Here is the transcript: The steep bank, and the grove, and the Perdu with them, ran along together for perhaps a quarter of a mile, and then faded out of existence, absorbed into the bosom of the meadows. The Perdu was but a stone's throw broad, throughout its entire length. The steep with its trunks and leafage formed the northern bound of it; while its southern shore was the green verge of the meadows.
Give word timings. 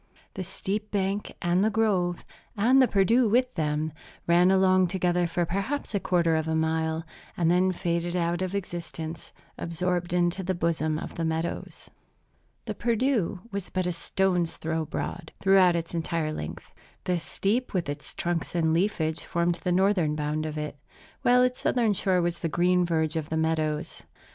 The 0.33 0.43
steep 0.43 0.89
bank, 0.89 1.31
and 1.43 1.63
the 1.63 1.69
grove, 1.69 2.25
and 2.57 2.81
the 2.81 2.87
Perdu 2.87 3.29
with 3.29 3.53
them, 3.53 3.93
ran 4.25 4.49
along 4.49 4.87
together 4.87 5.27
for 5.27 5.45
perhaps 5.45 5.93
a 5.93 5.99
quarter 5.99 6.35
of 6.35 6.47
a 6.47 6.55
mile, 6.55 7.03
and 7.37 7.51
then 7.51 7.71
faded 7.71 8.15
out 8.15 8.41
of 8.41 8.55
existence, 8.55 9.31
absorbed 9.59 10.11
into 10.11 10.41
the 10.41 10.55
bosom 10.55 10.97
of 10.97 11.13
the 11.13 11.23
meadows. 11.23 11.91
The 12.65 12.73
Perdu 12.73 13.41
was 13.51 13.69
but 13.69 13.85
a 13.85 13.91
stone's 13.91 14.57
throw 14.57 14.85
broad, 14.85 15.31
throughout 15.39 15.75
its 15.75 15.93
entire 15.93 16.33
length. 16.33 16.73
The 17.03 17.19
steep 17.19 17.71
with 17.71 17.87
its 17.87 18.15
trunks 18.15 18.55
and 18.55 18.73
leafage 18.73 19.23
formed 19.23 19.61
the 19.63 19.71
northern 19.71 20.15
bound 20.15 20.47
of 20.47 20.57
it; 20.57 20.77
while 21.21 21.43
its 21.43 21.59
southern 21.59 21.93
shore 21.93 22.23
was 22.23 22.39
the 22.39 22.49
green 22.49 22.87
verge 22.87 23.15
of 23.15 23.29
the 23.29 23.37
meadows. 23.37 24.03